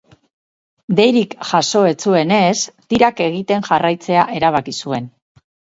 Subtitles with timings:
[0.99, 2.57] Deirik jaso ez zuenez,
[2.89, 5.13] tirak egiten jarraitzea erabaki zuen.